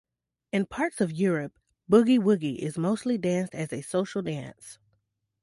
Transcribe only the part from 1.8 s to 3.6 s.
boogie-woogie is mostly danced